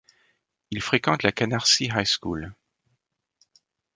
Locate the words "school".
2.07-2.55